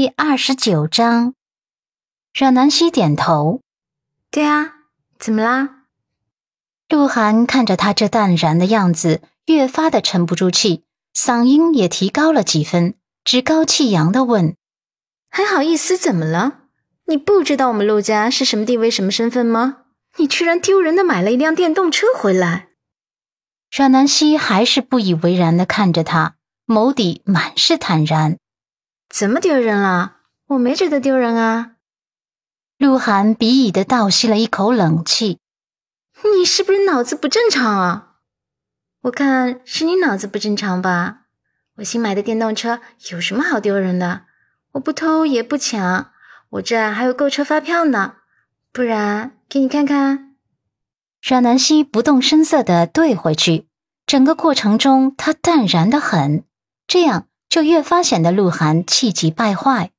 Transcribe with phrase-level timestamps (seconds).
[0.00, 1.34] 第二十九章，
[2.32, 3.62] 阮南希点头。
[4.30, 4.74] 对啊，
[5.18, 5.86] 怎么啦？
[6.88, 14.54] 鹿晗看着他这淡然的样子，越发的沉不住气，嗓音也提高了几分，趾高气扬的问
[15.30, 15.96] ：“还好意思？
[15.96, 16.60] 怎么了？
[17.06, 19.78] 你不知道我们陆家是什么地位、什么身份吗？
[20.18, 22.68] 你居然丢人的买了一辆电动车回来！”
[23.76, 26.36] 阮南希还是不以为然的看着他，
[26.68, 28.38] 眸底满是坦然。
[29.08, 30.16] 怎么丢人了？
[30.48, 31.72] 我没觉得丢人啊！
[32.78, 35.38] 鹿晗鄙夷的倒吸了一口冷气。
[36.36, 38.16] 你是不是脑子不正常啊？
[39.02, 41.20] 我看是你脑子不正常吧。
[41.76, 44.22] 我新买的电动车有什么好丢人的？
[44.72, 46.10] 我不偷也不抢，
[46.50, 48.16] 我这还有购车发票呢。
[48.72, 50.34] 不然给你看看。
[51.22, 53.68] 阮南希不动声色的怼回去，
[54.06, 56.44] 整个过程中他淡然的很，
[56.86, 57.27] 这样。
[57.48, 59.92] 就越发显得鹿晗气急败坏。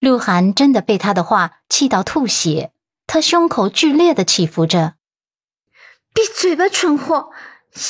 [0.00, 2.72] 鹿晗真的被他的话气到吐血，
[3.06, 4.94] 他胸口剧烈的起伏着。
[6.14, 7.30] 闭嘴吧，蠢货！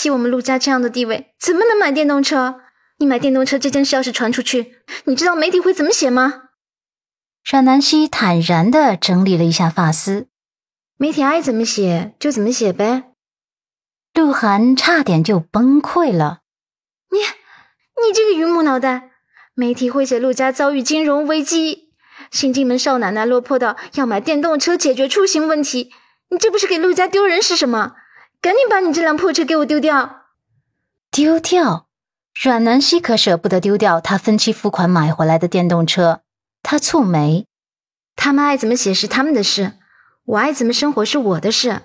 [0.05, 2.61] 以我们陆家这样的地位，怎么能买电动车？
[2.98, 6.43] 你买电动车这件事要是传出去，你知道媒体会怎么写吗？
[7.45, 10.28] 阮南希坦然的整理了一下发丝，
[10.99, 13.11] 媒体爱怎么写就怎么写呗。
[14.15, 16.43] 鹿晗差点就崩溃了。
[17.11, 17.42] 你。
[18.06, 19.11] 你这个榆木脑袋！
[19.55, 21.91] 媒体会写陆家遭遇金融危机，
[22.31, 25.92] 新进门少奶奶落魄到要买电动车解决出行问题，
[26.31, 27.94] 你这不是给陆家丢人是什么？
[28.41, 30.25] 赶紧把你这辆破车给我丢掉！
[31.11, 31.86] 丢掉？
[32.42, 36.22] 阮南希可舍不得丢掉他分期付款买回来的电动车，
[36.62, 37.47] 他蹙眉。
[38.16, 39.75] 他们爱怎么写是他们的事，
[40.25, 41.83] 我爱怎么生活是我的事。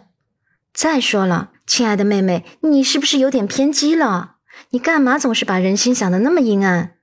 [0.73, 4.36] 再说了，亲爱的妹妹，你是不是有点偏激了？
[4.71, 6.95] 你干嘛总是把人心想的那么阴暗？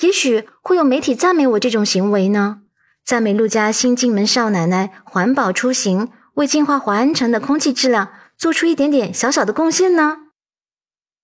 [0.00, 2.60] 也许会有媒体赞美我这种行为呢，
[3.04, 10.18] 赞美陆家新进门少奶奶环保出行，为净化华安城的空气质量做出一点点小小的贡献呢。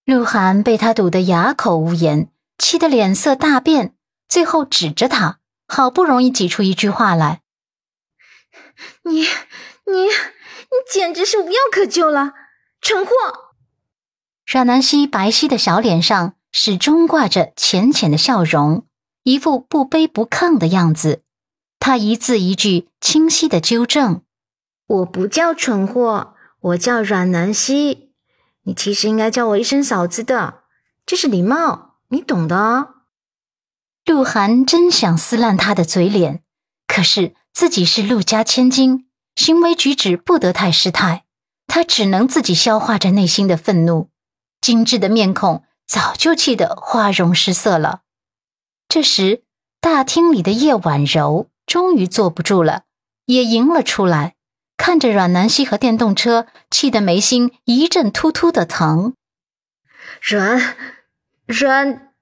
[0.05, 3.95] 鹿晗被他堵得哑口无言，气得脸色大变，
[4.29, 5.39] 最后指着他，
[5.69, 7.43] 好不容易挤出一句话来
[9.05, 12.33] ：“你、你、你简直是无药可救了，
[12.81, 13.13] 蠢货！”
[14.47, 18.87] 阮南希白皙的小脸上始终挂着浅浅的笑容，
[19.23, 21.23] 一副不卑不亢的样子。
[21.81, 24.23] 他一字一句清晰的纠正
[24.87, 28.13] ：“我不叫蠢货，我叫阮南希。
[28.65, 30.63] 你其实应该叫我一声嫂子的，
[31.05, 32.95] 这是礼貌，你懂的。”
[34.05, 36.43] 鹿晗真想撕烂他的嘴脸，
[36.87, 41.25] 可是自己是陆家千金，行为举止不得太失态，
[41.67, 44.11] 他只能自己消化着内心的愤怒。
[44.65, 48.01] 精致的面孔早就气得花容失色了。
[48.89, 49.43] 这时，
[49.79, 52.85] 大厅里的叶婉柔终于坐不住了，
[53.27, 54.37] 也迎了出来，
[54.79, 59.13] 看着阮南希和电动车，气得眉心一阵突突的疼。
[60.23, 60.75] 阮，
[61.45, 62.15] 阮，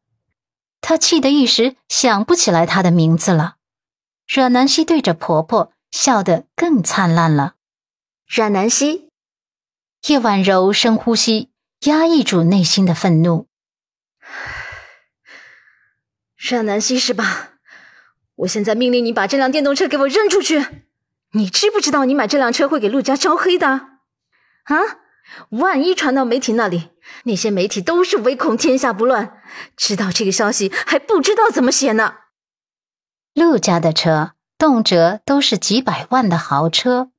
[0.81, 3.55] 她气得一时想不起来她的名字了。
[4.27, 7.55] 阮南希对着婆婆笑得更灿烂了。
[8.27, 9.11] 阮南希，
[10.09, 11.52] 叶婉柔深呼吸。
[11.83, 13.49] 压抑住内心的愤怒，
[16.37, 17.55] 让南希是吧？
[18.37, 20.65] 我现在命令你把这辆电动车给我扔出去！
[21.33, 23.69] 你知不知道你买这辆车会给陆家招黑的？
[23.69, 24.77] 啊！
[25.51, 26.91] 万一传到媒体那里，
[27.25, 29.41] 那些媒体都是唯恐天下不乱，
[29.77, 32.15] 知道这个消息还不知道怎么写呢。
[33.35, 37.11] 陆家的车动辄都是几百万的豪车，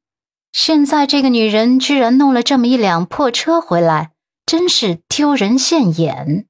[0.54, 4.13] 现在这个女人居然弄了这么一辆破车回来。
[4.54, 6.46] 真是丢人现眼！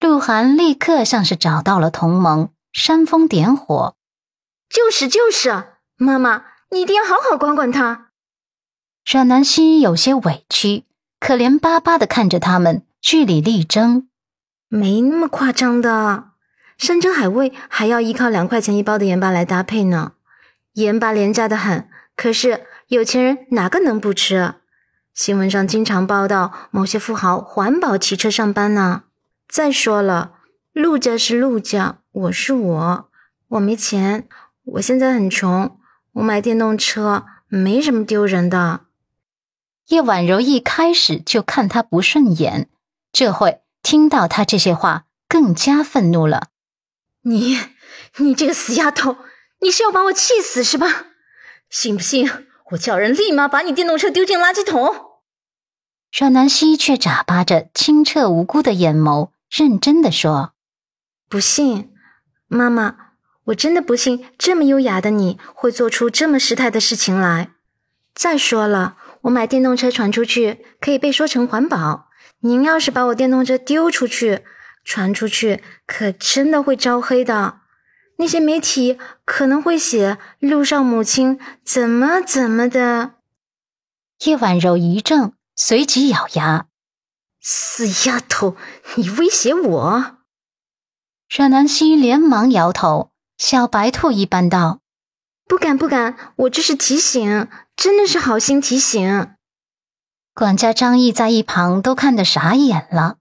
[0.00, 3.94] 鹿晗立刻像是找到了同盟，煽风点火。
[4.68, 8.08] 就是就是，妈妈，你一定要好好管管他。
[9.08, 10.86] 阮南希有些委屈，
[11.20, 14.08] 可怜巴巴的看着他们据理力争。
[14.66, 16.30] 没那么夸张的，
[16.78, 20.14] 山珍海味还要依靠两块钱一包的盐巴来搭配呢。
[20.72, 24.56] 盐巴廉价的很，可是有钱人哪个能不吃？
[25.18, 29.02] 新闻上经常报道某些富豪环保骑车上班呢。
[29.48, 30.34] 再说了，
[30.72, 33.10] 陆家是陆家，我是我，
[33.48, 34.28] 我没钱，
[34.62, 35.76] 我现在很穷，
[36.12, 38.82] 我买电动车没什么丢人的。
[39.88, 42.68] 叶婉柔一开始就看他不顺眼，
[43.10, 46.50] 这会听到他这些话，更加愤怒了。
[47.22, 47.58] 你，
[48.18, 49.16] 你这个死丫头，
[49.62, 51.06] 你是要把我气死是吧？
[51.68, 52.30] 信不信
[52.70, 55.07] 我叫人立马把你电动车丢进垃圾桶？
[56.10, 60.52] 阮南希却眨巴着清澈无辜的眼眸，认真的说
[61.28, 61.92] ：“不信，
[62.48, 62.96] 妈妈，
[63.44, 67.50] 我真的不信这么优雅的你会做出这么失态的事情来。
[68.14, 72.08] 再说了，我买电动车传出去可以被说成环保，
[72.40, 74.42] 您要是把我电动车丢出去、
[74.84, 77.60] 传出去，可真的会招黑的。
[78.16, 83.12] 那些媒体可能会写路上母亲怎么怎么的。
[84.24, 86.68] 叶婉柔一怔，随即咬牙
[87.42, 88.56] ：“死丫头，
[88.94, 90.18] 你威胁我！”
[91.28, 94.78] 阮南希连忙摇头，小白兔一般道
[95.48, 99.34] ：“不敢，不敢，我这是提醒，真的是好心提醒。”
[100.32, 103.16] 管家张毅在一旁都看得傻眼了。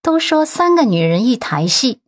[0.00, 2.00] 都说三个女人一台戏，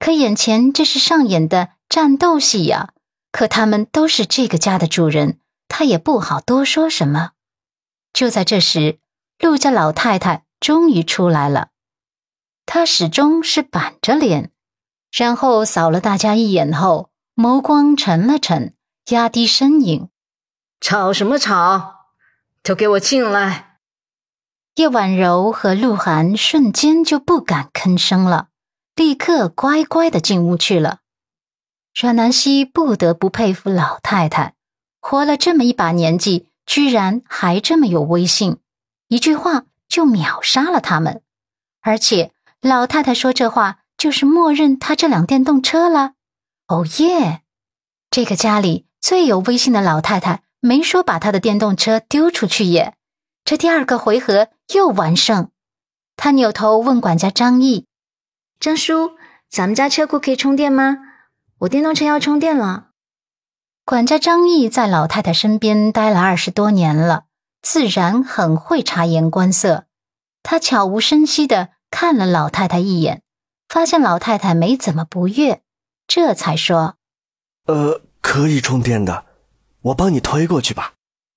[0.00, 1.70] 可眼前这是上演的。
[1.88, 2.92] 战斗戏呀，
[3.30, 5.38] 可他们都是这个家的主人，
[5.68, 7.30] 他也不好多说什么。
[8.12, 8.98] 就在这时，
[9.38, 11.68] 陆家老太太终于出来了，
[12.66, 14.50] 她始终是板着脸，
[15.12, 18.74] 然后扫了大家一眼后，眸光沉了沉，
[19.10, 20.08] 压低声音
[20.80, 22.06] ：“吵什么吵？
[22.64, 23.78] 都给我进来！”
[24.74, 28.48] 叶婉柔和鹿晗瞬间就不敢吭声了，
[28.96, 30.98] 立刻乖乖的进屋去了。
[31.94, 34.54] 阮南希不得不佩服老太太，
[35.00, 38.58] 活了这么一把年纪，居然还这么有威信，
[39.08, 41.22] 一句话就秒杀了他们。
[41.80, 46.12] 而且老太太说这话，就是默认她这辆电动车了。
[46.68, 47.42] 哦耶！
[48.10, 52.94] 这个家里最有威信的老太太，没说把她的电动车丢出去耶。
[53.44, 55.50] 这第二个回合又完胜。
[56.16, 57.86] 他扭头问管家张毅
[58.60, 59.12] ：“张叔，
[59.48, 60.98] 咱们家车库可以充电吗？”
[61.60, 62.88] 我电动车要充电了。
[63.84, 67.24] 管家张毅在老太太身边待了二十多年了，
[67.62, 69.86] 自然很会察言观色。
[70.42, 73.22] 他悄无声息的看了老太太一眼，
[73.68, 75.62] 发现老太太没怎么不悦，
[76.06, 76.96] 这才说
[77.66, 79.26] ：“呃，可以充电的，
[79.82, 80.94] 我帮你推过去吧。”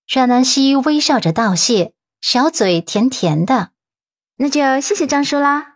[0.07, 3.71] 阮南希微笑着道谢，小嘴甜甜的
[4.37, 5.75] ：“那就谢谢张叔啦。”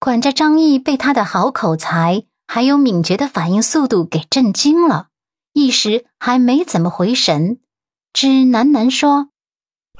[0.00, 2.24] 管家张毅被他的好口才。
[2.50, 5.08] 还有敏捷的反应速度给震惊了，
[5.52, 7.60] 一时还没怎么回神，
[8.20, 9.28] 只喃喃说：“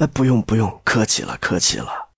[0.01, 2.09] 哎，不用不用，客气了客气了。”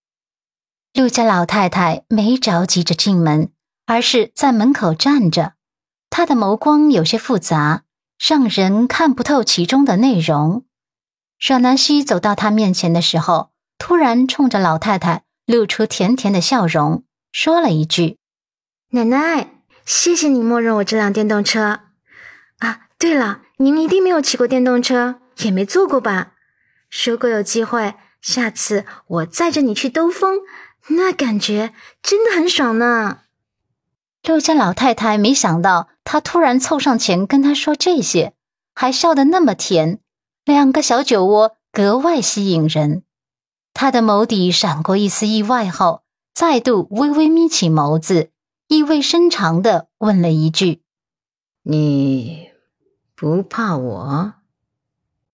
[0.97, 3.53] 陆家老太太没着急着进门，
[3.85, 5.57] 而是在门口站着，
[6.09, 7.83] 她的眸光有些复杂，
[8.19, 10.65] 让人看不透其中的内容。
[11.39, 18.17] 阮南希走到她面前的时候，突然冲着老太太露出甜甜的笑容，说了一句
[18.93, 19.51] ：“奶奶。”
[19.85, 21.81] 谢谢你默认我这辆电动车
[22.61, 22.89] 啊！
[22.99, 26.33] 对了，您一定没有骑过电动车，也没做过吧？
[27.05, 30.41] 如果有机会，下次我载着你去兜风，
[30.89, 31.73] 那感觉
[32.03, 33.21] 真的很爽呢。
[34.25, 38.35] 陆家老太太没想到他突然凑上前跟他说这些，
[38.75, 40.01] 还笑得那么甜，
[40.45, 43.05] 两个小酒窝格外吸引人。
[43.73, 46.03] 她的眸底闪过一丝意外后，
[46.35, 48.31] 再度微微眯起眸子。
[48.67, 50.83] 意味深长的问了一句
[51.65, 52.51] ：“你
[53.17, 54.35] 不怕我？”